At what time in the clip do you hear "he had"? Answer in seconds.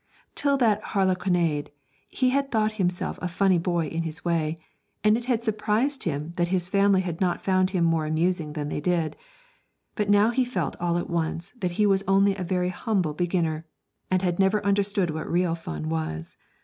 2.09-2.49